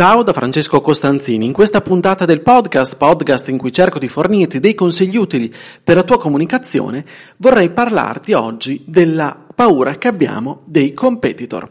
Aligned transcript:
Ciao 0.00 0.22
da 0.22 0.32
Francesco 0.32 0.80
Costanzini. 0.80 1.44
In 1.44 1.52
questa 1.52 1.82
puntata 1.82 2.24
del 2.24 2.40
podcast, 2.40 2.96
podcast 2.96 3.48
in 3.50 3.58
cui 3.58 3.70
cerco 3.70 3.98
di 3.98 4.08
fornirti 4.08 4.58
dei 4.58 4.72
consigli 4.72 5.18
utili 5.18 5.54
per 5.84 5.96
la 5.96 6.04
tua 6.04 6.18
comunicazione, 6.18 7.04
vorrei 7.36 7.68
parlarti 7.68 8.32
oggi 8.32 8.82
della 8.86 9.36
paura 9.54 9.98
che 9.98 10.08
abbiamo 10.08 10.62
dei 10.64 10.94
competitor. 10.94 11.70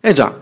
Eh 0.00 0.12
già, 0.12 0.36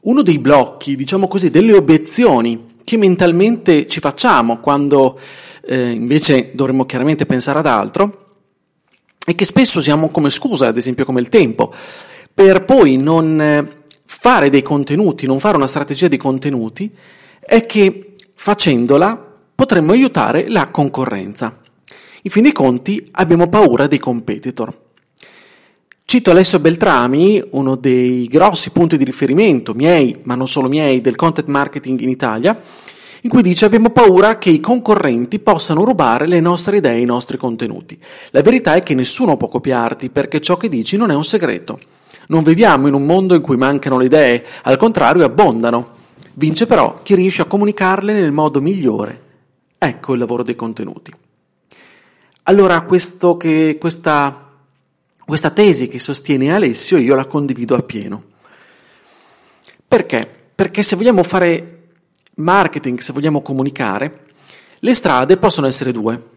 uno 0.00 0.22
dei 0.22 0.40
blocchi, 0.40 0.96
diciamo 0.96 1.28
così, 1.28 1.48
delle 1.48 1.74
obiezioni 1.74 2.78
che 2.82 2.96
mentalmente 2.96 3.86
ci 3.86 4.00
facciamo 4.00 4.58
quando 4.58 5.16
eh, 5.64 5.90
invece 5.90 6.50
dovremmo 6.54 6.86
chiaramente 6.86 7.24
pensare 7.24 7.60
ad 7.60 7.66
altro, 7.66 8.21
e 9.24 9.34
che 9.34 9.44
spesso 9.44 9.78
usiamo 9.78 10.08
come 10.08 10.30
scusa, 10.30 10.66
ad 10.66 10.76
esempio 10.76 11.04
come 11.04 11.20
il 11.20 11.28
tempo, 11.28 11.72
per 12.34 12.64
poi 12.64 12.96
non 12.96 13.40
eh, 13.40 13.82
fare 14.04 14.50
dei 14.50 14.62
contenuti, 14.62 15.26
non 15.26 15.38
fare 15.38 15.56
una 15.56 15.66
strategia 15.66 16.08
di 16.08 16.16
contenuti, 16.16 16.90
è 17.40 17.64
che 17.66 18.14
facendola 18.34 19.30
potremmo 19.54 19.92
aiutare 19.92 20.48
la 20.48 20.68
concorrenza. 20.68 21.60
In 22.22 22.30
fin 22.30 22.42
dei 22.42 22.52
conti 22.52 23.08
abbiamo 23.12 23.48
paura 23.48 23.86
dei 23.86 23.98
competitor. 23.98 24.80
Cito 26.04 26.30
Alessio 26.30 26.58
Beltrami, 26.58 27.42
uno 27.52 27.74
dei 27.76 28.26
grossi 28.26 28.70
punti 28.70 28.96
di 28.96 29.04
riferimento 29.04 29.72
miei, 29.72 30.18
ma 30.24 30.34
non 30.34 30.46
solo 30.46 30.68
miei, 30.68 31.00
del 31.00 31.16
content 31.16 31.48
marketing 31.48 32.00
in 32.00 32.10
Italia, 32.10 32.60
in 33.24 33.30
cui 33.30 33.42
dice 33.42 33.64
abbiamo 33.64 33.90
paura 33.90 34.38
che 34.38 34.50
i 34.50 34.58
concorrenti 34.58 35.38
possano 35.38 35.84
rubare 35.84 36.26
le 36.26 36.40
nostre 36.40 36.78
idee 36.78 36.96
e 36.96 37.00
i 37.00 37.04
nostri 37.04 37.36
contenuti. 37.36 37.98
La 38.30 38.42
verità 38.42 38.74
è 38.74 38.80
che 38.80 38.94
nessuno 38.94 39.36
può 39.36 39.46
copiarti 39.46 40.10
perché 40.10 40.40
ciò 40.40 40.56
che 40.56 40.68
dici 40.68 40.96
non 40.96 41.10
è 41.10 41.14
un 41.14 41.22
segreto. 41.22 41.78
Non 42.28 42.42
viviamo 42.42 42.88
in 42.88 42.94
un 42.94 43.04
mondo 43.04 43.34
in 43.34 43.40
cui 43.40 43.56
mancano 43.56 43.98
le 43.98 44.06
idee, 44.06 44.44
al 44.62 44.76
contrario 44.76 45.24
abbondano. 45.24 46.00
Vince 46.34 46.66
però 46.66 47.00
chi 47.02 47.14
riesce 47.14 47.42
a 47.42 47.46
comunicarle 47.46 48.12
nel 48.12 48.32
modo 48.32 48.60
migliore. 48.60 49.20
Ecco 49.78 50.14
il 50.14 50.18
lavoro 50.18 50.42
dei 50.42 50.56
contenuti. 50.56 51.12
Allora 52.44 52.84
che, 52.84 53.76
questa, 53.78 54.50
questa 55.24 55.50
tesi 55.50 55.86
che 55.86 56.00
sostiene 56.00 56.52
Alessio 56.52 56.96
io 56.96 57.14
la 57.14 57.26
condivido 57.26 57.76
appieno. 57.76 58.22
Perché? 59.86 60.28
Perché 60.54 60.82
se 60.82 60.96
vogliamo 60.96 61.22
fare 61.22 61.81
marketing, 62.36 62.98
se 62.98 63.12
vogliamo 63.12 63.42
comunicare, 63.42 64.20
le 64.78 64.94
strade 64.94 65.36
possono 65.36 65.66
essere 65.66 65.92
due. 65.92 66.30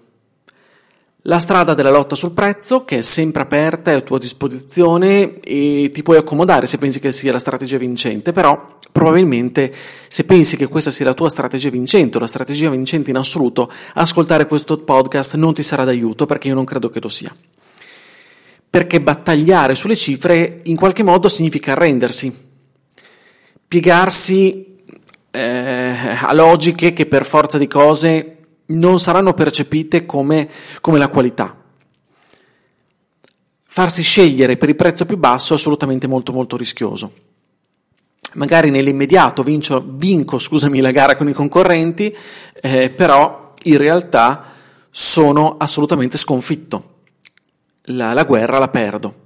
La 1.28 1.40
strada 1.40 1.74
della 1.74 1.90
lotta 1.90 2.14
sul 2.14 2.34
prezzo, 2.34 2.86
che 2.86 3.00
è 3.00 3.02
sempre 3.02 3.42
aperta, 3.42 3.90
è 3.90 3.96
a 3.96 4.02
tua 4.02 4.20
disposizione 4.20 5.40
e 5.40 5.90
ti 5.92 6.04
puoi 6.04 6.18
accomodare 6.18 6.68
se 6.68 6.78
pensi 6.78 7.00
che 7.00 7.12
sia 7.12 7.32
la 7.32 7.40
strategia 7.40 7.80
vincente, 7.80 8.32
però 8.32 8.78
probabilmente 8.92 9.74
se 10.08 10.24
pensi 10.26 10.56
che 10.56 10.68
questa 10.68 10.92
sia 10.92 11.06
la 11.06 11.16
tua 11.16 11.32
strategia 11.32 11.72
vincente 11.72 12.18
o 12.18 12.20
la 12.20 12.28
strategia 12.28 12.70
vincente 12.70 13.10
in 13.10 13.18
assoluto, 13.18 13.72
ascoltare 13.96 14.46
questo 14.46 14.78
podcast 14.78 15.34
non 15.34 15.56
ti 15.56 15.64
sarà 15.64 15.84
d'aiuto 15.84 16.28
perché 16.28 16.50
io 16.50 16.54
non 16.54 16.64
credo 16.64 16.90
che 16.90 17.02
lo 17.02 17.10
sia. 17.10 17.36
Perché 18.70 19.02
battagliare 19.02 19.74
sulle 19.74 19.96
cifre 19.96 20.60
in 20.66 20.76
qualche 20.76 21.02
modo 21.02 21.28
significa 21.28 21.72
arrendersi, 21.72 22.32
piegarsi 23.68 24.75
eh, 25.36 26.18
a 26.22 26.34
logiche 26.34 26.94
che 26.94 27.06
per 27.06 27.26
forza 27.26 27.58
di 27.58 27.68
cose 27.68 28.38
non 28.68 29.00
saranno 29.00 29.34
percepite 29.34 30.06
come, 30.06 30.50
come 30.82 30.98
la 30.98 31.10
qualità. 31.10 31.56
Farsi 33.64 34.02
scegliere 34.02 34.58
per 34.58 34.70
il 34.70 34.76
prezzo 34.76 35.06
più 35.06 35.18
basso 35.18 35.54
è 35.54 35.58
assolutamente 35.58 36.08
molto 36.08 36.32
molto 36.32 36.56
rischioso. 36.56 37.12
Magari 38.34 38.70
nell'immediato 38.70 39.44
vinco, 39.44 39.84
vinco 39.86 40.40
scusami, 40.40 40.80
la 40.80 40.92
gara 40.92 41.16
con 41.16 41.28
i 41.28 41.34
concorrenti, 41.34 42.16
eh, 42.62 42.90
però 42.90 43.54
in 43.64 43.78
realtà 43.78 44.54
sono 44.90 45.58
assolutamente 45.58 46.18
sconfitto. 46.18 46.94
La, 47.90 48.14
la 48.14 48.24
guerra 48.24 48.58
la 48.58 48.70
perdo 48.70 49.24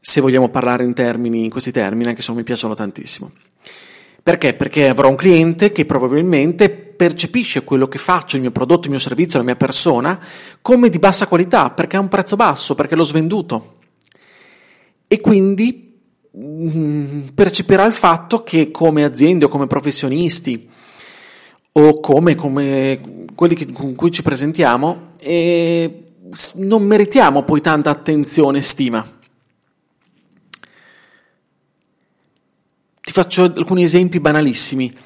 se 0.00 0.20
vogliamo 0.20 0.48
parlare 0.48 0.84
in, 0.84 0.94
termini, 0.94 1.44
in 1.44 1.50
questi 1.50 1.70
termini, 1.70 2.08
anche 2.08 2.22
se 2.22 2.28
non 2.28 2.38
mi 2.38 2.44
piacciono 2.44 2.74
tantissimo. 2.74 3.30
Perché? 4.22 4.54
Perché 4.54 4.88
avrò 4.88 5.08
un 5.08 5.16
cliente 5.16 5.72
che 5.72 5.86
probabilmente 5.86 6.68
percepisce 6.70 7.64
quello 7.64 7.88
che 7.88 7.98
faccio, 7.98 8.36
il 8.36 8.42
mio 8.42 8.50
prodotto, 8.50 8.84
il 8.84 8.90
mio 8.90 8.98
servizio, 8.98 9.38
la 9.38 9.44
mia 9.44 9.56
persona, 9.56 10.20
come 10.60 10.90
di 10.90 10.98
bassa 10.98 11.26
qualità, 11.26 11.70
perché 11.70 11.96
ha 11.96 12.00
un 12.00 12.08
prezzo 12.08 12.36
basso, 12.36 12.74
perché 12.74 12.94
l'ho 12.94 13.04
svenduto. 13.04 13.76
E 15.08 15.20
quindi 15.20 15.98
mm, 16.36 17.28
percepirà 17.34 17.84
il 17.86 17.94
fatto 17.94 18.42
che 18.42 18.70
come 18.70 19.04
aziende 19.04 19.46
o 19.46 19.48
come 19.48 19.66
professionisti 19.66 20.68
o 21.72 22.00
come, 22.00 22.34
come 22.34 23.00
quelli 23.34 23.54
che, 23.54 23.72
con 23.72 23.94
cui 23.94 24.10
ci 24.10 24.22
presentiamo, 24.22 25.12
eh, 25.18 26.04
non 26.56 26.82
meritiamo 26.82 27.42
poi 27.44 27.60
tanta 27.60 27.90
attenzione 27.90 28.58
e 28.58 28.62
stima. 28.62 29.19
Ti 33.10 33.16
faccio 33.16 33.42
alcuni 33.42 33.82
esempi 33.82 34.20
banalissimi. 34.20 34.96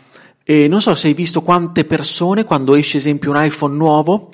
Eh, 0.45 0.69
non 0.69 0.83
so 0.83 0.95
se 0.95 1.07
hai 1.07 1.15
visto 1.15 1.41
quante 1.41 1.87
persone, 1.87 2.45
quando 2.45 2.75
esce 2.75 2.99
esempio 2.99 3.31
un 3.31 3.43
iPhone 3.43 3.75
nuovo, 3.75 4.31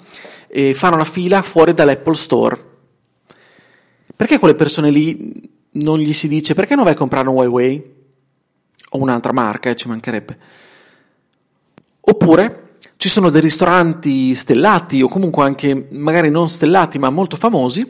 eh, 0.48 0.74
fanno 0.74 0.96
la 0.96 1.04
fila 1.04 1.40
fuori 1.40 1.72
dall'Apple 1.72 2.14
Store. 2.14 2.58
Perché 4.16 4.40
quelle 4.40 4.56
persone 4.56 4.90
lì 4.90 5.48
non 5.74 6.00
gli 6.00 6.12
si 6.12 6.26
dice 6.26 6.54
perché 6.54 6.74
non 6.74 6.82
vai 6.82 6.94
a 6.94 6.96
comprare 6.96 7.28
un 7.28 7.36
Huawei? 7.36 7.94
O 8.90 8.98
un'altra 8.98 9.32
marca, 9.32 9.70
eh, 9.70 9.76
ci 9.76 9.86
mancherebbe. 9.86 10.36
Oppure 12.00 12.70
ci 12.96 13.08
sono 13.08 13.30
dei 13.30 13.40
ristoranti 13.40 14.34
stellati 14.34 15.00
o 15.00 15.06
comunque 15.06 15.44
anche 15.44 15.86
magari 15.90 16.28
non 16.28 16.48
stellati 16.48 16.98
ma 16.98 17.08
molto 17.10 17.36
famosi 17.36 17.82
e 17.82 17.86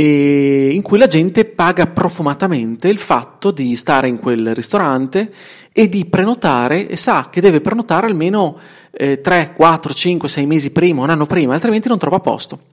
in 0.00 0.80
cui 0.82 0.96
la 0.96 1.06
gente 1.06 1.44
paga 1.44 1.86
profumatamente 1.86 2.88
il 2.88 2.98
fatto 2.98 3.50
di 3.50 3.76
stare 3.76 4.08
in 4.08 4.18
quel 4.18 4.54
ristorante 4.54 5.32
e 5.70 5.88
di 5.88 6.06
prenotare 6.06 6.88
e 6.88 6.96
sa 6.96 7.28
che 7.30 7.40
deve 7.40 7.60
prenotare 7.60 8.06
almeno 8.06 8.58
eh, 8.90 9.20
3, 9.20 9.52
4, 9.54 9.92
5, 9.92 10.28
6 10.28 10.46
mesi 10.46 10.70
prima, 10.70 11.02
un 11.02 11.10
anno 11.10 11.26
prima, 11.26 11.54
altrimenti 11.54 11.88
non 11.88 11.98
trova 11.98 12.20
posto. 12.20 12.70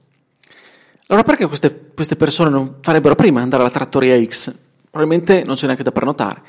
Allora 1.08 1.24
perché 1.24 1.46
queste, 1.46 1.90
queste 1.92 2.16
persone 2.16 2.50
non 2.50 2.76
farebbero 2.80 3.14
prima 3.14 3.40
andare 3.40 3.62
alla 3.62 3.72
trattoria 3.72 4.22
X? 4.22 4.54
Probabilmente 4.90 5.42
non 5.44 5.56
c'è 5.56 5.66
neanche 5.66 5.82
da 5.82 5.92
prenotare, 5.92 6.42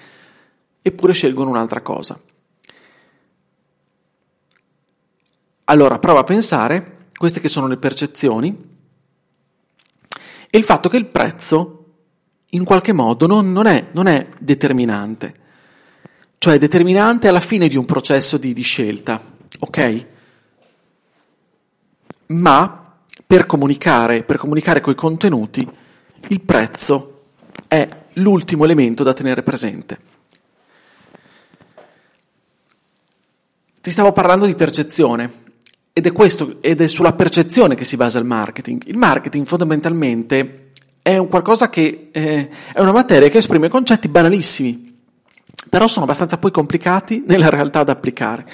eppure 0.81 1.13
scelgono 1.13 1.49
un'altra 1.49 1.81
cosa. 1.81 2.19
Allora 5.65 5.99
prova 5.99 6.19
a 6.19 6.23
pensare, 6.23 7.07
queste 7.15 7.39
che 7.39 7.47
sono 7.47 7.67
le 7.67 7.77
percezioni, 7.77 8.70
e 10.53 10.57
il 10.57 10.65
fatto 10.65 10.89
che 10.89 10.97
il 10.97 11.05
prezzo 11.05 11.77
in 12.49 12.65
qualche 12.65 12.91
modo 12.91 13.25
non, 13.25 13.51
non, 13.53 13.65
è, 13.65 13.87
non 13.93 14.07
è, 14.07 14.27
determinante, 14.37 15.33
cioè 16.37 16.57
determinante 16.57 17.29
alla 17.29 17.39
fine 17.39 17.69
di 17.69 17.77
un 17.77 17.85
processo 17.85 18.37
di, 18.37 18.51
di 18.51 18.61
scelta, 18.61 19.21
ok? 19.59 20.05
Ma 22.27 22.93
per 23.25 23.45
comunicare, 23.45 24.23
per 24.23 24.37
comunicare 24.37 24.81
coi 24.81 24.93
contenuti, 24.95 25.65
il 26.27 26.41
prezzo 26.41 27.23
è 27.69 27.87
l'ultimo 28.15 28.65
elemento 28.65 29.03
da 29.03 29.13
tenere 29.13 29.43
presente. 29.43 29.99
Ti 33.79 33.89
stavo 33.89 34.11
parlando 34.11 34.45
di 34.45 34.53
percezione. 34.53 35.40
Ed 36.01 36.07
è, 36.07 36.13
questo, 36.13 36.55
ed 36.61 36.81
è 36.81 36.87
sulla 36.87 37.13
percezione 37.13 37.75
che 37.75 37.85
si 37.85 37.95
basa 37.95 38.17
il 38.17 38.25
marketing. 38.25 38.81
Il 38.87 38.97
marketing 38.97 39.45
fondamentalmente 39.45 40.71
è 41.03 41.15
un 41.15 41.27
che 41.69 42.09
eh, 42.11 42.49
è 42.73 42.81
una 42.81 42.91
materia 42.91 43.29
che 43.29 43.37
esprime 43.37 43.69
concetti 43.69 44.07
banalissimi, 44.07 44.97
però 45.69 45.85
sono 45.85 46.05
abbastanza 46.05 46.39
poi 46.39 46.49
complicati 46.49 47.23
nella 47.27 47.49
realtà 47.49 47.83
da 47.83 47.91
applicare. 47.91 48.45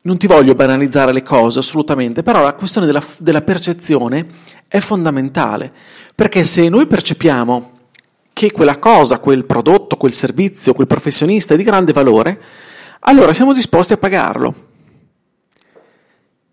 Non 0.00 0.16
ti 0.16 0.26
voglio 0.26 0.54
banalizzare 0.54 1.12
le 1.12 1.22
cose 1.22 1.58
assolutamente, 1.58 2.22
però 2.22 2.42
la 2.42 2.54
questione 2.54 2.86
della, 2.86 3.04
della 3.18 3.42
percezione 3.42 4.26
è 4.68 4.80
fondamentale, 4.80 5.70
perché 6.14 6.44
se 6.44 6.66
noi 6.70 6.86
percepiamo 6.86 7.72
che 8.32 8.52
quella 8.52 8.78
cosa, 8.78 9.18
quel 9.18 9.44
prodotto, 9.44 9.98
quel 9.98 10.14
servizio, 10.14 10.72
quel 10.72 10.86
professionista 10.86 11.52
è 11.52 11.58
di 11.58 11.62
grande 11.62 11.92
valore, 11.92 12.40
allora 13.00 13.34
siamo 13.34 13.52
disposti 13.52 13.92
a 13.92 13.98
pagarlo. 13.98 14.67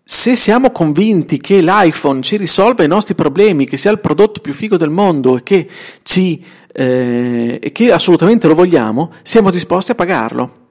Se 0.08 0.36
siamo 0.36 0.70
convinti 0.70 1.38
che 1.38 1.60
l'iPhone 1.60 2.22
ci 2.22 2.36
risolve 2.36 2.84
i 2.84 2.88
nostri 2.88 3.16
problemi, 3.16 3.66
che 3.66 3.76
sia 3.76 3.90
il 3.90 3.98
prodotto 3.98 4.40
più 4.40 4.52
figo 4.52 4.76
del 4.76 4.88
mondo 4.88 5.36
e 5.36 5.42
che, 5.42 5.68
ci, 6.04 6.44
eh, 6.72 7.58
e 7.60 7.72
che 7.72 7.90
assolutamente 7.90 8.46
lo 8.46 8.54
vogliamo, 8.54 9.10
siamo 9.24 9.50
disposti 9.50 9.90
a 9.90 9.96
pagarlo. 9.96 10.68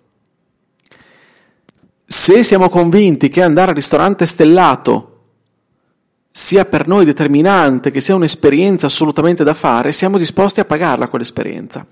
Se 2.05 2.43
siamo 2.45 2.69
convinti 2.69 3.27
che 3.27 3.43
andare 3.43 3.71
al 3.71 3.75
ristorante 3.75 4.25
stellato 4.25 5.23
sia 6.31 6.63
per 6.63 6.87
noi 6.87 7.03
determinante, 7.03 7.91
che 7.91 7.99
sia 7.99 8.15
un'esperienza 8.15 8.85
assolutamente 8.85 9.43
da 9.43 9.53
fare, 9.53 9.91
siamo 9.91 10.17
disposti 10.17 10.61
a 10.61 10.65
pagarla 10.65 11.09
quell'esperienza. 11.09 11.85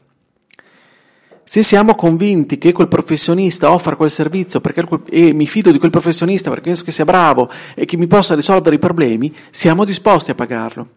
Se 1.45 1.61
siamo 1.61 1.93
convinti 1.95 2.57
che 2.57 2.71
quel 2.71 2.87
professionista 2.87 3.71
offra 3.71 3.97
quel 3.97 4.09
servizio 4.09 4.61
perché, 4.61 4.87
e 5.09 5.33
mi 5.33 5.45
fido 5.45 5.71
di 5.71 5.77
quel 5.77 5.91
professionista 5.91 6.49
perché 6.49 6.65
penso 6.67 6.85
che 6.85 6.91
sia 6.91 7.03
bravo 7.03 7.49
e 7.75 7.83
che 7.83 7.97
mi 7.97 8.07
possa 8.07 8.33
risolvere 8.33 8.75
i 8.75 8.79
problemi, 8.79 9.33
siamo 9.49 9.83
disposti 9.83 10.31
a 10.31 10.35
pagarlo. 10.35 10.87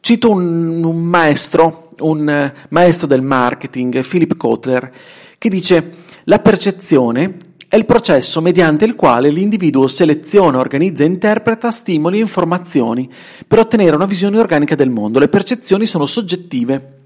Cito 0.00 0.30
un, 0.30 0.82
un 0.82 1.02
maestro, 1.04 1.90
un 2.00 2.52
maestro 2.70 3.06
del 3.06 3.22
marketing, 3.22 4.04
Philip 4.04 4.36
Kotler, 4.36 4.90
che 5.38 5.48
dice 5.48 5.92
la 6.24 6.40
percezione 6.40 7.36
è 7.68 7.76
il 7.76 7.86
processo 7.86 8.40
mediante 8.40 8.84
il 8.84 8.96
quale 8.96 9.30
l'individuo 9.30 9.86
seleziona, 9.86 10.58
organizza 10.58 11.04
e 11.04 11.06
interpreta 11.06 11.70
stimoli 11.70 12.18
e 12.18 12.22
informazioni 12.22 13.08
per 13.46 13.60
ottenere 13.60 13.94
una 13.94 14.06
visione 14.06 14.40
organica 14.40 14.74
del 14.74 14.90
mondo. 14.90 15.20
Le 15.20 15.28
percezioni 15.28 15.86
sono 15.86 16.04
soggettive, 16.04 16.99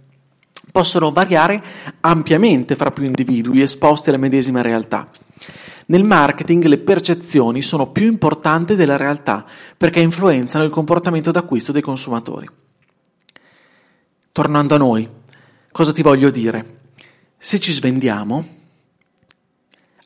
possono 0.72 1.12
variare 1.12 1.62
ampiamente 2.00 2.76
fra 2.76 2.90
più 2.90 3.04
individui 3.04 3.60
esposti 3.60 4.08
alla 4.08 4.18
medesima 4.18 4.60
realtà. 4.60 5.08
Nel 5.86 6.04
marketing 6.04 6.64
le 6.64 6.78
percezioni 6.78 7.60
sono 7.60 7.90
più 7.90 8.06
importanti 8.06 8.74
della 8.74 8.96
realtà 8.96 9.44
perché 9.76 10.00
influenzano 10.00 10.64
il 10.64 10.70
comportamento 10.70 11.30
d'acquisto 11.30 11.72
dei 11.72 11.82
consumatori. 11.82 12.48
Tornando 14.32 14.74
a 14.74 14.78
noi, 14.78 15.08
cosa 15.70 15.92
ti 15.92 16.02
voglio 16.02 16.30
dire? 16.30 16.80
Se 17.38 17.60
ci 17.60 17.72
svendiamo, 17.72 18.44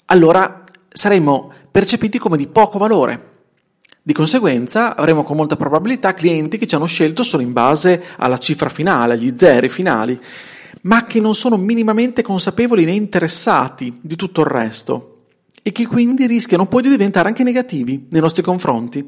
allora 0.06 0.62
saremmo 0.88 1.52
percepiti 1.70 2.18
come 2.18 2.36
di 2.36 2.48
poco 2.48 2.78
valore. 2.78 3.27
Di 4.08 4.14
conseguenza 4.14 4.96
avremo 4.96 5.22
con 5.22 5.36
molta 5.36 5.56
probabilità 5.56 6.14
clienti 6.14 6.56
che 6.56 6.66
ci 6.66 6.74
hanno 6.74 6.86
scelto 6.86 7.22
solo 7.22 7.42
in 7.42 7.52
base 7.52 8.02
alla 8.16 8.38
cifra 8.38 8.70
finale, 8.70 9.12
agli 9.12 9.34
zeri 9.36 9.68
finali, 9.68 10.18
ma 10.84 11.04
che 11.04 11.20
non 11.20 11.34
sono 11.34 11.58
minimamente 11.58 12.22
consapevoli 12.22 12.86
né 12.86 12.92
interessati 12.92 13.98
di 14.00 14.16
tutto 14.16 14.40
il 14.40 14.46
resto 14.46 15.24
e 15.62 15.72
che 15.72 15.86
quindi 15.86 16.26
rischiano 16.26 16.64
poi 16.64 16.80
di 16.80 16.88
diventare 16.88 17.28
anche 17.28 17.42
negativi 17.42 18.06
nei 18.08 18.22
nostri 18.22 18.42
confronti 18.42 19.06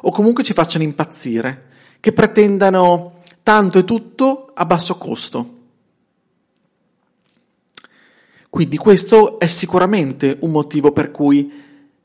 o 0.00 0.10
comunque 0.10 0.42
ci 0.42 0.54
facciano 0.54 0.84
impazzire, 0.84 1.66
che 2.00 2.14
pretendano 2.14 3.18
tanto 3.42 3.78
e 3.78 3.84
tutto 3.84 4.52
a 4.54 4.64
basso 4.64 4.96
costo. 4.96 5.58
Quindi 8.48 8.78
questo 8.78 9.38
è 9.38 9.46
sicuramente 9.46 10.38
un 10.40 10.50
motivo 10.50 10.92
per 10.92 11.10
cui 11.10 11.52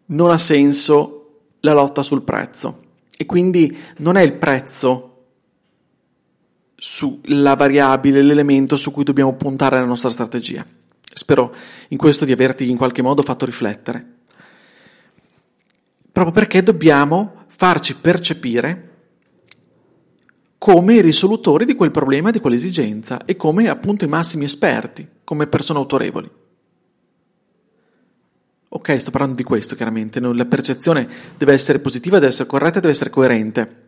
non 0.07 0.31
ha 0.31 0.37
senso 0.37 1.18
la 1.61 1.73
lotta 1.73 2.03
sul 2.03 2.23
prezzo. 2.23 2.83
E 3.17 3.25
quindi 3.25 3.77
non 3.97 4.15
è 4.15 4.21
il 4.21 4.33
prezzo 4.33 5.05
la 7.23 7.55
variabile, 7.55 8.21
l'elemento 8.21 8.75
su 8.75 8.91
cui 8.91 9.03
dobbiamo 9.03 9.35
puntare 9.35 9.77
la 9.77 9.85
nostra 9.85 10.09
strategia. 10.09 10.65
Spero 11.13 11.53
in 11.89 11.97
questo 11.97 12.25
di 12.25 12.31
averti 12.31 12.69
in 12.69 12.77
qualche 12.77 13.01
modo 13.01 13.21
fatto 13.21 13.45
riflettere. 13.45 14.17
Proprio 16.11 16.33
perché 16.33 16.63
dobbiamo 16.63 17.45
farci 17.47 17.95
percepire 17.95 18.85
come 20.57 20.95
i 20.95 21.01
risolutori 21.01 21.65
di 21.65 21.75
quel 21.75 21.91
problema, 21.91 22.31
di 22.31 22.39
quell'esigenza 22.39 23.25
e 23.25 23.35
come 23.35 23.69
appunto 23.69 24.05
i 24.05 24.09
massimi 24.09 24.45
esperti, 24.45 25.07
come 25.23 25.47
persone 25.47 25.79
autorevoli. 25.79 26.29
Ok, 28.71 28.99
sto 28.99 29.09
parlando 29.09 29.35
di 29.35 29.43
questo 29.43 29.75
chiaramente, 29.75 30.19
la 30.19 30.45
percezione 30.45 31.07
deve 31.37 31.53
essere 31.53 31.79
positiva, 31.79 32.17
deve 32.17 32.27
essere 32.27 32.47
corretta, 32.47 32.79
deve 32.79 32.93
essere 32.93 33.09
coerente. 33.09 33.87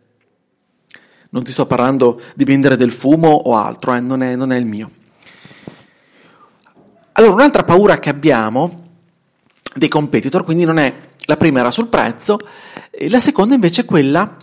Non 1.30 1.44
ti 1.44 1.52
sto 1.52 1.66
parlando 1.66 2.20
di 2.34 2.42
vendere 2.42 2.76
del 2.76 2.90
fumo 2.90 3.28
o 3.28 3.56
altro, 3.56 3.94
eh, 3.94 4.00
non, 4.00 4.22
è, 4.22 4.34
non 4.34 4.50
è 4.50 4.56
il 4.56 4.66
mio. 4.66 4.90
Allora, 7.12 7.32
un'altra 7.32 7.62
paura 7.62 8.00
che 8.00 8.10
abbiamo 8.10 8.82
dei 9.74 9.88
competitor, 9.88 10.42
quindi 10.42 10.64
non 10.64 10.78
è 10.78 10.92
la 11.26 11.36
prima 11.36 11.60
era 11.60 11.70
sul 11.70 11.86
prezzo, 11.86 12.38
la 13.08 13.20
seconda 13.20 13.54
invece 13.54 13.82
è 13.82 13.84
quella 13.84 14.36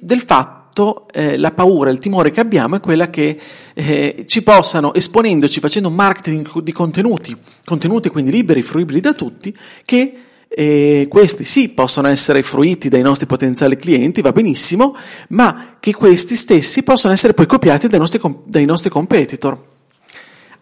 del 0.00 0.20
fatto 0.20 0.55
fatto 0.76 1.06
eh, 1.10 1.38
la 1.38 1.52
paura, 1.52 1.88
il 1.90 1.98
timore 1.98 2.30
che 2.30 2.40
abbiamo 2.40 2.76
è 2.76 2.80
quella 2.80 3.08
che 3.08 3.40
eh, 3.72 4.24
ci 4.26 4.42
possano, 4.42 4.92
esponendoci, 4.92 5.58
facendo 5.58 5.88
marketing 5.88 6.60
di 6.60 6.72
contenuti, 6.72 7.34
contenuti 7.64 8.10
quindi 8.10 8.30
liberi, 8.30 8.60
fruibili 8.60 9.00
da 9.00 9.14
tutti, 9.14 9.56
che 9.86 10.20
eh, 10.48 11.06
questi 11.08 11.44
sì 11.44 11.70
possono 11.70 12.08
essere 12.08 12.42
fruiti 12.42 12.90
dai 12.90 13.00
nostri 13.00 13.26
potenziali 13.26 13.76
clienti, 13.76 14.20
va 14.20 14.32
benissimo, 14.32 14.94
ma 15.28 15.76
che 15.80 15.94
questi 15.94 16.36
stessi 16.36 16.82
possono 16.82 17.14
essere 17.14 17.32
poi 17.32 17.46
copiati 17.46 17.88
dai 17.88 17.98
nostri, 17.98 18.20
dai 18.44 18.66
nostri 18.66 18.90
competitor. 18.90 19.58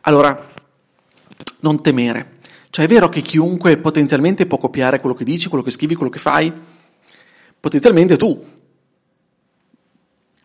Allora, 0.02 0.48
non 1.60 1.82
temere. 1.82 2.32
Cioè 2.70 2.84
è 2.84 2.88
vero 2.88 3.08
che 3.08 3.20
chiunque 3.20 3.76
potenzialmente 3.78 4.46
può 4.46 4.58
copiare 4.58 5.00
quello 5.00 5.14
che 5.14 5.24
dici, 5.24 5.48
quello 5.48 5.64
che 5.64 5.70
scrivi, 5.70 5.94
quello 5.94 6.10
che 6.10 6.18
fai? 6.18 6.52
Potenzialmente 7.60 8.16
tu, 8.16 8.53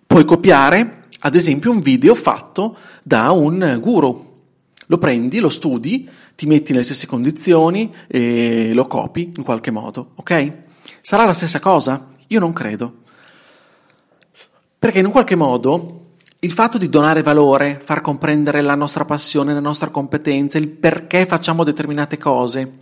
Puoi 0.09 0.25
copiare, 0.25 1.03
ad 1.19 1.35
esempio, 1.35 1.69
un 1.69 1.81
video 1.81 2.15
fatto 2.15 2.75
da 3.03 3.29
un 3.29 3.77
guru. 3.79 4.39
Lo 4.87 4.97
prendi, 4.97 5.37
lo 5.37 5.49
studi, 5.49 6.09
ti 6.35 6.47
metti 6.47 6.71
nelle 6.71 6.83
stesse 6.83 7.05
condizioni 7.05 7.93
e 8.07 8.73
lo 8.73 8.87
copi 8.87 9.31
in 9.35 9.43
qualche 9.43 9.69
modo, 9.69 10.13
ok? 10.15 10.53
Sarà 11.01 11.25
la 11.25 11.33
stessa 11.33 11.59
cosa? 11.59 12.07
Io 12.25 12.39
non 12.39 12.53
credo. 12.53 13.01
Perché 14.79 14.97
in 14.97 15.05
un 15.05 15.11
qualche 15.11 15.35
modo 15.35 16.13
il 16.39 16.53
fatto 16.53 16.79
di 16.79 16.89
donare 16.89 17.21
valore, 17.21 17.79
far 17.79 18.01
comprendere 18.01 18.61
la 18.61 18.73
nostra 18.73 19.05
passione, 19.05 19.53
la 19.53 19.59
nostra 19.59 19.91
competenza, 19.91 20.57
il 20.57 20.69
perché 20.69 21.27
facciamo 21.27 21.63
determinate 21.63 22.17
cose, 22.17 22.77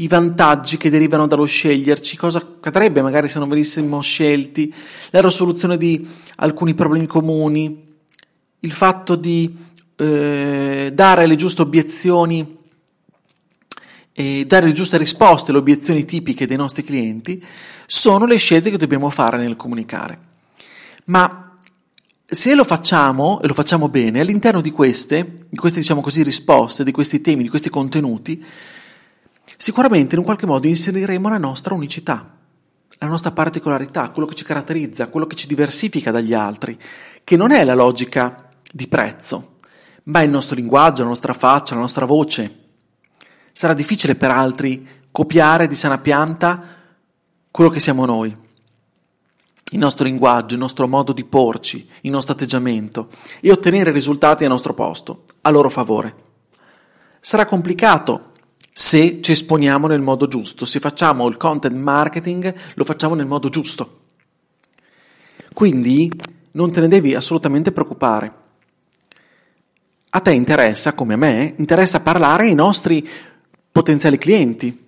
i 0.00 0.08
vantaggi 0.08 0.76
che 0.76 0.90
derivano 0.90 1.26
dallo 1.26 1.44
sceglierci, 1.44 2.16
cosa 2.16 2.38
accadrebbe 2.38 3.02
magari 3.02 3.28
se 3.28 3.38
non 3.38 3.48
venissimo 3.48 4.00
scelti, 4.00 4.72
la 5.10 5.20
risoluzione 5.20 5.76
di 5.76 6.06
alcuni 6.36 6.74
problemi 6.74 7.06
comuni, 7.06 7.88
il 8.60 8.72
fatto 8.72 9.14
di 9.14 9.54
eh, 9.96 10.90
dare 10.92 11.26
le 11.26 11.36
giuste 11.36 11.62
obiezioni 11.62 12.58
e 14.12 14.44
dare 14.46 14.66
le 14.66 14.72
giuste 14.72 14.96
risposte 14.96 15.50
alle 15.50 15.60
obiezioni 15.60 16.06
tipiche 16.06 16.46
dei 16.46 16.56
nostri 16.56 16.82
clienti, 16.82 17.42
sono 17.86 18.24
le 18.24 18.36
scelte 18.36 18.70
che 18.70 18.78
dobbiamo 18.78 19.10
fare 19.10 19.36
nel 19.36 19.56
comunicare. 19.56 20.18
Ma 21.06 21.56
se 22.24 22.54
lo 22.54 22.64
facciamo 22.64 23.40
e 23.42 23.48
lo 23.48 23.54
facciamo 23.54 23.90
bene, 23.90 24.20
all'interno 24.20 24.62
di 24.62 24.70
queste, 24.70 25.44
di 25.48 25.56
queste 25.56 25.80
diciamo 25.80 26.00
così, 26.00 26.22
risposte, 26.22 26.84
di 26.84 26.92
questi 26.92 27.20
temi, 27.20 27.42
di 27.42 27.48
questi 27.48 27.68
contenuti, 27.68 28.42
sicuramente 29.60 30.14
in 30.14 30.20
un 30.20 30.24
qualche 30.24 30.46
modo 30.46 30.66
inseriremo 30.66 31.28
la 31.28 31.36
nostra 31.36 31.74
unicità, 31.74 32.34
la 32.98 33.06
nostra 33.06 33.30
particolarità, 33.30 34.08
quello 34.08 34.26
che 34.26 34.34
ci 34.34 34.42
caratterizza, 34.42 35.08
quello 35.08 35.26
che 35.26 35.36
ci 35.36 35.46
diversifica 35.46 36.10
dagli 36.10 36.32
altri, 36.32 36.80
che 37.22 37.36
non 37.36 37.50
è 37.50 37.62
la 37.62 37.74
logica 37.74 38.48
di 38.72 38.88
prezzo, 38.88 39.56
ma 40.04 40.20
è 40.20 40.24
il 40.24 40.30
nostro 40.30 40.56
linguaggio, 40.56 41.02
la 41.02 41.10
nostra 41.10 41.34
faccia, 41.34 41.74
la 41.74 41.82
nostra 41.82 42.06
voce. 42.06 42.68
Sarà 43.52 43.74
difficile 43.74 44.14
per 44.14 44.30
altri 44.30 44.88
copiare 45.10 45.66
di 45.66 45.76
sana 45.76 45.98
pianta 45.98 46.62
quello 47.50 47.68
che 47.68 47.80
siamo 47.80 48.06
noi, 48.06 48.34
il 49.72 49.78
nostro 49.78 50.06
linguaggio, 50.06 50.54
il 50.54 50.60
nostro 50.60 50.88
modo 50.88 51.12
di 51.12 51.24
porci, 51.24 51.86
il 52.00 52.10
nostro 52.10 52.32
atteggiamento 52.32 53.10
e 53.40 53.52
ottenere 53.52 53.92
risultati 53.92 54.46
a 54.46 54.48
nostro 54.48 54.72
posto, 54.72 55.24
a 55.42 55.50
loro 55.50 55.68
favore. 55.68 56.14
Sarà 57.20 57.44
complicato 57.44 58.29
se 58.80 59.20
ci 59.20 59.32
esponiamo 59.32 59.86
nel 59.86 60.00
modo 60.00 60.26
giusto, 60.26 60.64
se 60.64 60.80
facciamo 60.80 61.28
il 61.28 61.36
content 61.36 61.76
marketing, 61.76 62.54
lo 62.76 62.84
facciamo 62.84 63.14
nel 63.14 63.26
modo 63.26 63.50
giusto. 63.50 63.98
Quindi 65.52 66.10
non 66.52 66.72
te 66.72 66.80
ne 66.80 66.88
devi 66.88 67.14
assolutamente 67.14 67.72
preoccupare. 67.72 68.32
A 70.08 70.20
te 70.20 70.32
interessa, 70.32 70.94
come 70.94 71.12
a 71.12 71.18
me, 71.18 71.54
interessa 71.58 72.00
parlare 72.00 72.44
ai 72.44 72.54
nostri 72.54 73.06
potenziali 73.70 74.16
clienti 74.16 74.86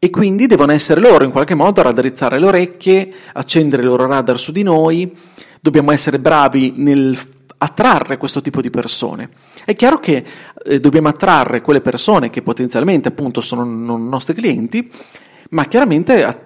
e 0.00 0.10
quindi 0.10 0.48
devono 0.48 0.72
essere 0.72 1.00
loro 1.00 1.22
in 1.22 1.30
qualche 1.30 1.54
modo 1.54 1.80
a 1.80 1.84
raddrizzare 1.84 2.40
le 2.40 2.46
orecchie, 2.46 3.12
accendere 3.34 3.82
il 3.82 3.88
loro 3.88 4.06
radar 4.06 4.36
su 4.36 4.50
di 4.50 4.64
noi, 4.64 5.16
dobbiamo 5.60 5.92
essere 5.92 6.18
bravi 6.18 6.72
nel 6.74 7.16
attrarre 7.58 8.16
questo 8.16 8.40
tipo 8.42 8.60
di 8.60 8.70
persone. 8.70 9.30
È 9.64 9.74
chiaro 9.74 9.98
che 9.98 10.24
eh, 10.64 10.80
dobbiamo 10.80 11.08
attrarre 11.08 11.60
quelle 11.60 11.80
persone 11.80 12.30
che 12.30 12.42
potenzialmente 12.42 13.08
appunto 13.08 13.40
sono 13.40 13.64
non 13.64 14.08
nostri 14.08 14.34
clienti, 14.34 14.90
ma 15.50 15.66
chiaramente 15.66 16.24
a, 16.24 16.38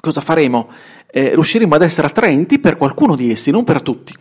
cosa 0.00 0.20
faremo? 0.20 0.68
Eh, 1.10 1.30
riusciremo 1.30 1.74
ad 1.74 1.82
essere 1.82 2.06
attraenti 2.06 2.58
per 2.58 2.76
qualcuno 2.76 3.14
di 3.14 3.30
essi, 3.30 3.50
non 3.50 3.64
per 3.64 3.82
tutti. 3.82 4.14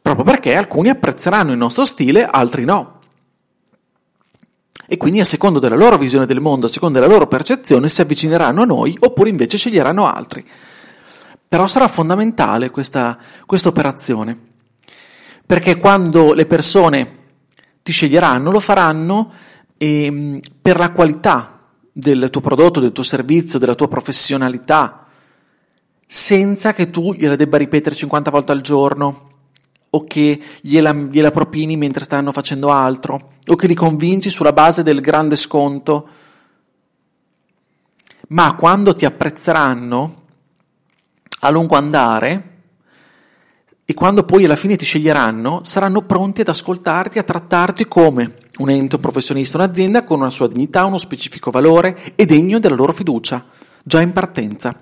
Proprio 0.00 0.24
perché 0.24 0.56
alcuni 0.56 0.88
apprezzeranno 0.88 1.52
il 1.52 1.58
nostro 1.58 1.84
stile, 1.84 2.24
altri 2.24 2.64
no. 2.64 2.96
E 4.86 4.96
quindi 4.96 5.20
a 5.20 5.24
secondo 5.24 5.58
della 5.58 5.76
loro 5.76 5.98
visione 5.98 6.24
del 6.24 6.40
mondo, 6.40 6.66
a 6.66 6.70
secondo 6.70 6.98
della 6.98 7.12
loro 7.12 7.26
percezione, 7.26 7.90
si 7.90 8.00
avvicineranno 8.00 8.62
a 8.62 8.64
noi 8.64 8.96
oppure 9.00 9.28
invece 9.28 9.58
sceglieranno 9.58 10.06
altri. 10.06 10.42
Però 11.46 11.66
sarà 11.66 11.88
fondamentale 11.88 12.70
questa 12.70 13.18
operazione, 13.64 14.47
perché 15.48 15.78
quando 15.78 16.34
le 16.34 16.44
persone 16.44 17.16
ti 17.82 17.90
sceglieranno, 17.90 18.50
lo 18.50 18.60
faranno 18.60 19.32
eh, 19.78 20.42
per 20.60 20.76
la 20.76 20.92
qualità 20.92 21.70
del 21.90 22.28
tuo 22.28 22.42
prodotto, 22.42 22.80
del 22.80 22.92
tuo 22.92 23.02
servizio, 23.02 23.58
della 23.58 23.74
tua 23.74 23.88
professionalità, 23.88 25.06
senza 26.06 26.74
che 26.74 26.90
tu 26.90 27.14
gliela 27.14 27.34
debba 27.34 27.56
ripetere 27.56 27.94
50 27.94 28.30
volte 28.30 28.52
al 28.52 28.60
giorno, 28.60 29.30
o 29.88 30.04
che 30.04 30.38
gliela, 30.60 30.92
gliela 30.92 31.30
propini 31.30 31.78
mentre 31.78 32.04
stanno 32.04 32.30
facendo 32.30 32.70
altro, 32.70 33.36
o 33.46 33.56
che 33.56 33.66
li 33.66 33.74
convinci 33.74 34.28
sulla 34.28 34.52
base 34.52 34.82
del 34.82 35.00
grande 35.00 35.36
sconto. 35.36 36.08
Ma 38.28 38.54
quando 38.54 38.92
ti 38.92 39.06
apprezzeranno 39.06 40.22
a 41.40 41.48
lungo 41.48 41.74
andare 41.74 42.47
e 43.90 43.94
quando 43.94 44.22
poi 44.22 44.44
alla 44.44 44.54
fine 44.54 44.76
ti 44.76 44.84
sceglieranno, 44.84 45.60
saranno 45.64 46.02
pronti 46.02 46.42
ad 46.42 46.48
ascoltarti, 46.48 47.18
a 47.18 47.22
trattarti 47.22 47.88
come 47.88 48.34
un 48.58 48.68
ente 48.68 48.98
professionista, 48.98 49.56
un'azienda 49.56 50.04
con 50.04 50.20
una 50.20 50.28
sua 50.28 50.46
dignità, 50.46 50.84
uno 50.84 50.98
specifico 50.98 51.50
valore 51.50 52.12
e 52.14 52.26
degno 52.26 52.58
della 52.58 52.74
loro 52.74 52.92
fiducia, 52.92 53.46
già 53.82 54.02
in 54.02 54.12
partenza. 54.12 54.78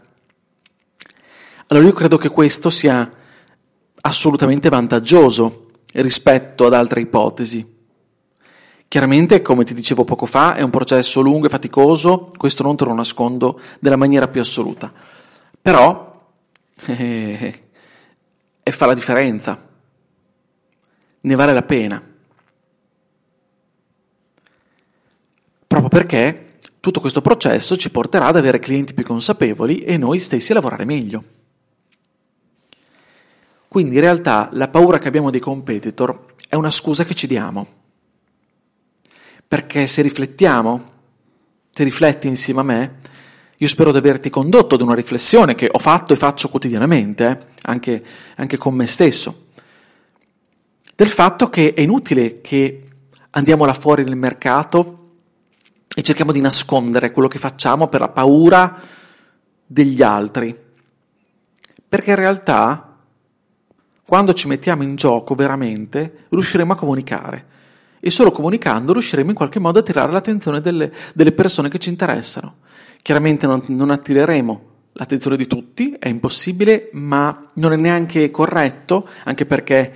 Allora 1.68 1.86
io 1.86 1.92
credo 1.92 2.16
che 2.18 2.30
questo 2.30 2.68
sia 2.68 3.08
assolutamente 4.00 4.70
vantaggioso 4.70 5.70
rispetto 5.92 6.66
ad 6.66 6.74
altre 6.74 7.02
ipotesi. 7.02 7.74
Chiaramente, 8.88 9.40
come 9.40 9.62
ti 9.62 9.74
dicevo 9.74 10.02
poco 10.02 10.26
fa, 10.26 10.56
è 10.56 10.62
un 10.62 10.70
processo 10.70 11.20
lungo 11.20 11.46
e 11.46 11.50
faticoso, 11.50 12.32
questo 12.36 12.64
non 12.64 12.74
te 12.76 12.84
lo 12.84 12.92
nascondo 12.92 13.60
nella 13.78 13.94
maniera 13.94 14.26
più 14.26 14.40
assoluta, 14.40 14.92
però 15.62 16.32
eh, 16.86 17.65
e 18.68 18.72
fa 18.72 18.86
la 18.86 18.94
differenza, 18.94 19.64
ne 21.20 21.34
vale 21.36 21.52
la 21.52 21.62
pena, 21.62 22.02
proprio 25.68 25.88
perché 25.88 26.58
tutto 26.80 26.98
questo 26.98 27.22
processo 27.22 27.76
ci 27.76 27.92
porterà 27.92 28.26
ad 28.26 28.34
avere 28.34 28.58
clienti 28.58 28.92
più 28.92 29.04
consapevoli 29.04 29.78
e 29.78 29.96
noi 29.96 30.18
stessi 30.18 30.50
a 30.50 30.54
lavorare 30.54 30.84
meglio. 30.84 31.22
Quindi 33.68 33.94
in 33.94 34.00
realtà 34.00 34.48
la 34.50 34.66
paura 34.66 34.98
che 34.98 35.06
abbiamo 35.06 35.30
dei 35.30 35.38
competitor 35.38 36.34
è 36.48 36.56
una 36.56 36.70
scusa 36.70 37.04
che 37.04 37.14
ci 37.14 37.28
diamo. 37.28 37.66
Perché 39.46 39.86
se 39.86 40.02
riflettiamo, 40.02 40.84
se 41.70 41.84
rifletti 41.84 42.26
insieme 42.26 42.60
a 42.60 42.64
me, 42.64 42.98
io 43.58 43.68
spero 43.68 43.90
di 43.90 43.98
averti 43.98 44.28
condotto 44.28 44.74
ad 44.74 44.80
una 44.82 44.94
riflessione 44.94 45.54
che 45.54 45.68
ho 45.70 45.78
fatto 45.78 46.12
e 46.12 46.16
faccio 46.16 46.48
quotidianamente, 46.48 47.26
eh, 47.26 47.46
anche, 47.62 48.04
anche 48.36 48.56
con 48.56 48.74
me 48.74 48.86
stesso, 48.86 49.46
del 50.94 51.08
fatto 51.08 51.48
che 51.48 51.74
è 51.74 51.80
inutile 51.80 52.40
che 52.40 52.88
andiamo 53.30 53.64
là 53.64 53.74
fuori 53.74 54.04
nel 54.04 54.16
mercato 54.16 54.92
e 55.94 56.02
cerchiamo 56.02 56.32
di 56.32 56.40
nascondere 56.40 57.10
quello 57.10 57.28
che 57.28 57.38
facciamo 57.38 57.88
per 57.88 58.00
la 58.00 58.08
paura 58.08 58.80
degli 59.66 60.02
altri. 60.02 60.54
Perché 61.88 62.10
in 62.10 62.16
realtà 62.16 62.86
quando 64.06 64.34
ci 64.34 64.46
mettiamo 64.46 64.84
in 64.84 64.94
gioco 64.94 65.34
veramente, 65.34 66.26
riusciremo 66.28 66.74
a 66.74 66.76
comunicare. 66.76 67.46
E 67.98 68.10
solo 68.10 68.30
comunicando 68.30 68.92
riusciremo 68.92 69.30
in 69.30 69.34
qualche 69.34 69.58
modo 69.58 69.78
a 69.78 69.80
attirare 69.80 70.12
l'attenzione 70.12 70.60
delle, 70.60 70.92
delle 71.12 71.32
persone 71.32 71.68
che 71.68 71.78
ci 71.78 71.90
interessano. 71.90 72.58
Chiaramente 73.06 73.46
non, 73.46 73.62
non 73.66 73.90
attireremo 73.90 74.62
l'attenzione 74.94 75.36
di 75.36 75.46
tutti, 75.46 75.94
è 75.96 76.08
impossibile, 76.08 76.88
ma 76.94 77.40
non 77.54 77.72
è 77.72 77.76
neanche 77.76 78.32
corretto, 78.32 79.08
anche 79.22 79.46
perché 79.46 79.94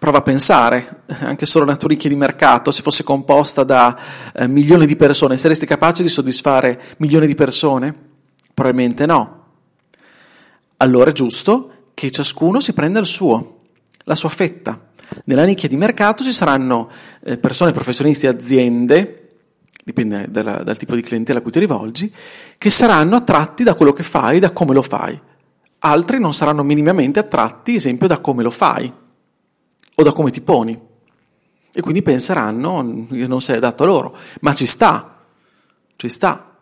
prova 0.00 0.18
a 0.18 0.22
pensare, 0.22 1.02
anche 1.22 1.46
solo 1.46 1.64
una 1.64 1.76
tua 1.76 1.90
nicchia 1.90 2.08
di 2.10 2.16
mercato, 2.16 2.72
se 2.72 2.82
fosse 2.82 3.04
composta 3.04 3.62
da 3.62 3.96
eh, 4.34 4.48
milioni 4.48 4.84
di 4.84 4.96
persone, 4.96 5.36
saresti 5.36 5.64
capace 5.64 6.02
di 6.02 6.08
soddisfare 6.08 6.96
milioni 6.96 7.28
di 7.28 7.36
persone? 7.36 7.94
Probabilmente 8.52 9.06
no. 9.06 9.44
Allora 10.78 11.10
è 11.10 11.12
giusto 11.12 11.90
che 11.94 12.10
ciascuno 12.10 12.58
si 12.58 12.72
prenda 12.72 12.98
il 12.98 13.06
suo, 13.06 13.60
la 14.06 14.16
sua 14.16 14.28
fetta. 14.28 14.88
Nella 15.26 15.44
nicchia 15.44 15.68
di 15.68 15.76
mercato 15.76 16.24
ci 16.24 16.32
saranno 16.32 16.90
eh, 17.22 17.38
persone, 17.38 17.70
professionisti, 17.70 18.26
aziende, 18.26 19.23
dipende 19.84 20.26
dalla, 20.30 20.62
dal 20.62 20.78
tipo 20.78 20.94
di 20.94 21.02
clientela 21.02 21.38
a 21.38 21.42
cui 21.42 21.52
ti 21.52 21.58
rivolgi, 21.58 22.12
che 22.56 22.70
saranno 22.70 23.16
attratti 23.16 23.62
da 23.62 23.74
quello 23.74 23.92
che 23.92 24.02
fai, 24.02 24.40
da 24.40 24.50
come 24.50 24.72
lo 24.72 24.82
fai. 24.82 25.20
Altri 25.80 26.18
non 26.18 26.32
saranno 26.32 26.62
minimamente 26.62 27.18
attratti, 27.18 27.76
esempio, 27.76 28.06
da 28.06 28.18
come 28.18 28.42
lo 28.42 28.50
fai 28.50 28.90
o 29.96 30.02
da 30.02 30.12
come 30.12 30.30
ti 30.30 30.40
poni. 30.40 30.80
E 31.76 31.80
quindi 31.80 32.02
penseranno 32.02 33.06
che 33.10 33.26
non 33.26 33.40
sei 33.40 33.56
adatto 33.56 33.82
a 33.82 33.86
loro. 33.86 34.16
Ma 34.40 34.54
ci 34.54 34.64
sta, 34.64 35.22
ci 35.96 36.08
sta. 36.08 36.56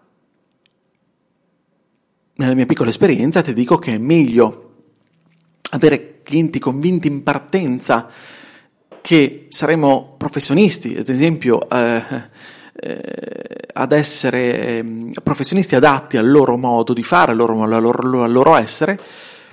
Nella 2.35 2.55
mia 2.55 2.67
piccola 2.67 2.88
esperienza 2.88 3.43
ti 3.43 3.55
dico 3.55 3.76
che 3.76 3.95
è 3.95 3.99
meglio 3.99 4.71
avere 5.71 6.23
clienti 6.23 6.59
convinti 6.59 7.07
in 7.07 7.23
partenza 7.23 8.09
che 9.00 9.47
saremo 9.49 10.14
professionisti, 10.17 10.97
ad 10.97 11.09
esempio, 11.09 11.69
eh, 11.69 12.02
eh, 12.84 13.68
ad 13.74 13.92
essere 13.92 14.78
eh, 14.78 14.84
professionisti 15.22 15.76
adatti 15.76 16.16
al 16.16 16.28
loro 16.28 16.56
modo 16.56 16.92
di 16.92 17.04
fare, 17.04 17.30
al 17.30 17.36
loro, 17.36 17.62
al, 17.62 17.80
loro, 17.80 18.22
al 18.24 18.32
loro, 18.32 18.56
essere, 18.56 18.98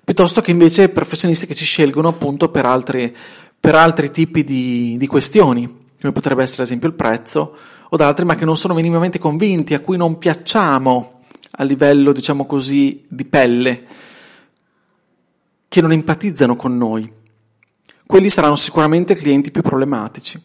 piuttosto 0.03 0.41
che 0.41 0.49
invece 0.49 0.89
professionisti 0.89 1.45
che 1.45 1.53
ci 1.53 1.65
scelgono 1.65 2.07
appunto 2.07 2.49
per 2.49 2.65
altri, 2.65 3.15
per 3.59 3.75
altri 3.75 4.09
tipi 4.09 4.43
di, 4.43 4.97
di 4.97 5.07
questioni, 5.07 5.67
come 6.01 6.11
potrebbe 6.11 6.41
essere 6.41 6.63
ad 6.63 6.67
esempio 6.67 6.89
il 6.89 6.95
prezzo, 6.95 7.55
o 7.89 7.97
da 7.97 8.07
altri, 8.07 8.25
ma 8.25 8.33
che 8.33 8.45
non 8.45 8.57
sono 8.57 8.73
minimamente 8.73 9.19
convinti, 9.19 9.75
a 9.75 9.79
cui 9.79 9.97
non 9.97 10.17
piacciamo 10.17 11.21
a 11.51 11.63
livello, 11.63 12.11
diciamo 12.11 12.45
così, 12.45 13.05
di 13.07 13.25
pelle 13.25 13.83
che 15.67 15.81
non 15.81 15.91
empatizzano 15.91 16.55
con 16.55 16.75
noi. 16.75 17.11
Quelli 18.07 18.29
saranno 18.29 18.55
sicuramente 18.55 19.13
clienti 19.13 19.51
più 19.51 19.61
problematici, 19.61 20.41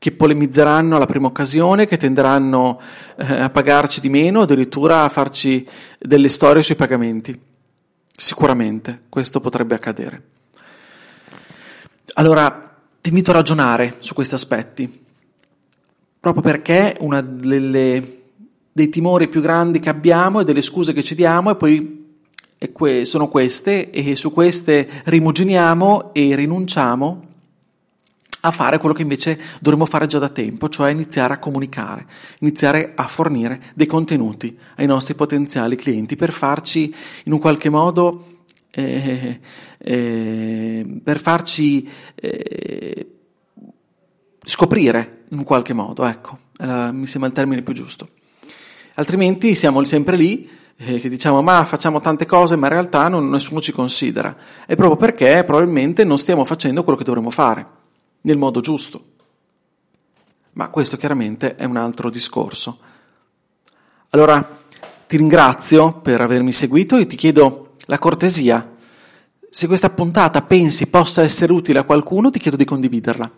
che 0.00 0.12
polemizzeranno 0.12 0.96
alla 0.96 1.04
prima 1.04 1.26
occasione, 1.26 1.86
che 1.86 1.98
tenderanno 1.98 2.80
eh, 3.18 3.34
a 3.34 3.50
pagarci 3.50 4.00
di 4.00 4.08
meno, 4.08 4.40
addirittura 4.40 5.02
a 5.02 5.10
farci 5.10 5.68
delle 5.98 6.30
storie 6.30 6.62
sui 6.62 6.74
pagamenti. 6.74 7.38
Sicuramente 8.16 9.02
questo 9.10 9.40
potrebbe 9.40 9.74
accadere. 9.74 10.22
Allora, 12.14 12.78
ti 13.02 13.10
invito 13.10 13.30
a 13.30 13.34
ragionare 13.34 13.96
su 13.98 14.14
questi 14.14 14.34
aspetti, 14.34 15.04
proprio 16.18 16.42
perché 16.42 16.96
uno 17.00 17.20
dei 17.20 18.88
timori 18.88 19.28
più 19.28 19.42
grandi 19.42 19.80
che 19.80 19.90
abbiamo 19.90 20.40
e 20.40 20.44
delle 20.44 20.62
scuse 20.62 20.94
che 20.94 21.02
ci 21.02 21.14
diamo 21.14 21.50
è 21.50 21.56
poi 21.56 22.16
e 22.56 22.72
que- 22.72 23.04
sono 23.04 23.28
queste 23.28 23.90
e 23.90 24.16
su 24.16 24.32
queste 24.32 24.88
rimuginiamo 25.04 26.14
e 26.14 26.34
rinunciamo 26.34 27.28
a 28.40 28.50
fare 28.50 28.78
quello 28.78 28.94
che 28.94 29.02
invece 29.02 29.38
dovremmo 29.60 29.86
fare 29.86 30.06
già 30.06 30.18
da 30.18 30.28
tempo, 30.28 30.68
cioè 30.68 30.90
iniziare 30.90 31.34
a 31.34 31.38
comunicare, 31.38 32.06
iniziare 32.40 32.92
a 32.94 33.06
fornire 33.06 33.60
dei 33.74 33.86
contenuti 33.86 34.56
ai 34.76 34.86
nostri 34.86 35.14
potenziali 35.14 35.76
clienti 35.76 36.16
per 36.16 36.32
farci 36.32 36.94
in 37.24 37.32
un 37.32 37.38
qualche 37.38 37.68
modo, 37.68 38.38
eh, 38.70 39.40
eh, 39.78 41.00
per 41.02 41.18
farci 41.18 41.88
eh, 42.14 43.06
scoprire 44.44 45.24
in 45.30 45.38
un 45.38 45.44
qualche 45.44 45.72
modo, 45.72 46.04
ecco, 46.04 46.38
mi 46.60 47.06
sembra 47.06 47.28
il 47.28 47.34
termine 47.34 47.62
più 47.62 47.72
giusto. 47.72 48.08
Altrimenti 48.94 49.54
siamo 49.54 49.82
sempre 49.84 50.16
lì 50.16 50.48
eh, 50.76 50.98
che 50.98 51.08
diciamo 51.08 51.42
ma 51.42 51.64
facciamo 51.64 52.00
tante 52.00 52.26
cose 52.26 52.56
ma 52.56 52.66
in 52.66 52.72
realtà 52.72 53.08
non, 53.08 53.28
nessuno 53.28 53.60
ci 53.60 53.72
considera. 53.72 54.34
È 54.66 54.74
proprio 54.74 54.96
perché 54.96 55.42
probabilmente 55.44 56.04
non 56.04 56.18
stiamo 56.18 56.44
facendo 56.44 56.82
quello 56.82 56.98
che 56.98 57.04
dovremmo 57.04 57.30
fare, 57.30 57.66
nel 58.22 58.38
modo 58.38 58.60
giusto. 58.60 59.04
Ma 60.52 60.68
questo 60.68 60.96
chiaramente 60.96 61.56
è 61.56 61.64
un 61.64 61.76
altro 61.76 62.10
discorso. 62.10 62.78
Allora 64.10 64.58
ti 65.06 65.16
ringrazio 65.16 66.00
per 66.00 66.20
avermi 66.20 66.52
seguito 66.52 66.96
e 66.96 67.06
ti 67.06 67.16
chiedo 67.16 67.74
la 67.86 67.98
cortesia 67.98 68.78
se 69.52 69.66
questa 69.66 69.90
puntata 69.90 70.42
pensi 70.42 70.86
possa 70.86 71.22
essere 71.22 71.52
utile 71.52 71.80
a 71.80 71.82
qualcuno, 71.82 72.30
ti 72.30 72.38
chiedo 72.38 72.56
di 72.56 72.64
condividerla. 72.64 73.28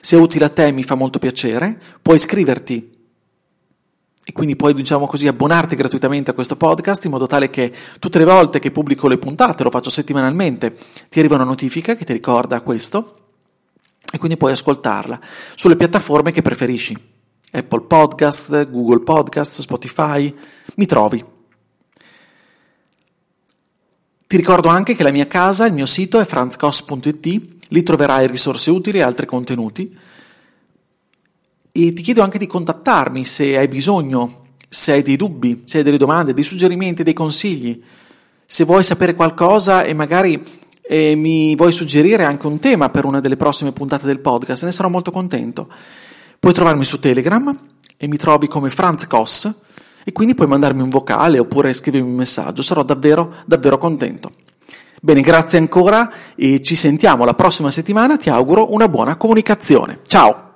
Se 0.00 0.16
è 0.16 0.18
utile 0.18 0.46
a 0.46 0.48
te 0.48 0.72
mi 0.72 0.82
fa 0.82 0.96
molto 0.96 1.20
piacere, 1.20 1.80
puoi 2.02 2.16
iscriverti 2.16 2.96
e 4.24 4.32
quindi 4.32 4.56
puoi, 4.56 4.74
diciamo 4.74 5.06
così, 5.06 5.28
abbonarti 5.28 5.76
gratuitamente 5.76 6.32
a 6.32 6.34
questo 6.34 6.56
podcast 6.56 7.04
in 7.04 7.12
modo 7.12 7.28
tale 7.28 7.50
che 7.50 7.72
tutte 8.00 8.18
le 8.18 8.24
volte 8.24 8.58
che 8.58 8.72
pubblico 8.72 9.06
le 9.06 9.18
puntate, 9.18 9.62
lo 9.62 9.70
faccio 9.70 9.90
settimanalmente, 9.90 10.76
ti 11.08 11.20
arriva 11.20 11.36
una 11.36 11.44
notifica 11.44 11.94
che 11.94 12.04
ti 12.04 12.12
ricorda 12.12 12.60
questo 12.60 13.27
e 14.12 14.18
quindi 14.18 14.36
puoi 14.36 14.52
ascoltarla 14.52 15.20
sulle 15.54 15.76
piattaforme 15.76 16.32
che 16.32 16.42
preferisci. 16.42 16.96
Apple 17.50 17.82
Podcast, 17.82 18.70
Google 18.70 19.00
Podcast, 19.00 19.60
Spotify, 19.60 20.34
mi 20.76 20.86
trovi. 20.86 21.24
Ti 24.26 24.36
ricordo 24.36 24.68
anche 24.68 24.94
che 24.94 25.02
la 25.02 25.10
mia 25.10 25.26
casa, 25.26 25.66
il 25.66 25.72
mio 25.72 25.86
sito 25.86 26.20
è 26.20 26.24
franzcos.it, 26.26 27.56
lì 27.68 27.82
troverai 27.82 28.26
risorse 28.26 28.70
utili 28.70 28.98
e 28.98 29.02
altri 29.02 29.24
contenuti 29.24 29.98
e 31.72 31.92
ti 31.92 32.02
chiedo 32.02 32.22
anche 32.22 32.38
di 32.38 32.46
contattarmi 32.46 33.24
se 33.24 33.56
hai 33.56 33.68
bisogno, 33.68 34.46
se 34.68 34.92
hai 34.92 35.02
dei 35.02 35.16
dubbi, 35.16 35.62
se 35.64 35.78
hai 35.78 35.84
delle 35.84 35.96
domande, 35.96 36.34
dei 36.34 36.44
suggerimenti, 36.44 37.02
dei 37.02 37.12
consigli, 37.12 37.80
se 38.44 38.64
vuoi 38.64 38.82
sapere 38.82 39.14
qualcosa 39.14 39.84
e 39.84 39.94
magari 39.94 40.42
eh, 40.88 41.14
mi 41.14 41.54
vuoi 41.54 41.70
suggerire 41.70 42.24
anche 42.24 42.46
un 42.46 42.58
tema 42.58 42.88
per 42.88 43.04
una 43.04 43.20
delle 43.20 43.36
prossime 43.36 43.72
puntate 43.72 44.06
del 44.06 44.20
podcast, 44.20 44.64
ne 44.64 44.72
sarò 44.72 44.88
molto 44.88 45.10
contento. 45.10 45.68
Puoi 46.40 46.54
trovarmi 46.54 46.84
su 46.84 46.98
Telegram 46.98 47.56
e 47.96 48.06
mi 48.08 48.16
trovi 48.16 48.48
come 48.48 48.70
Franz 48.70 49.06
Koss 49.06 49.52
e 50.02 50.12
quindi 50.12 50.34
puoi 50.34 50.48
mandarmi 50.48 50.80
un 50.80 50.88
vocale 50.88 51.38
oppure 51.38 51.74
scrivermi 51.74 52.08
un 52.08 52.14
messaggio, 52.14 52.62
sarò 52.62 52.82
davvero, 52.82 53.34
davvero 53.44 53.76
contento. 53.76 54.32
Bene, 55.02 55.20
grazie 55.20 55.58
ancora 55.58 56.10
e 56.34 56.62
ci 56.62 56.74
sentiamo 56.74 57.26
la 57.26 57.34
prossima 57.34 57.70
settimana, 57.70 58.16
ti 58.16 58.30
auguro 58.30 58.72
una 58.72 58.88
buona 58.88 59.16
comunicazione. 59.16 60.00
Ciao! 60.04 60.47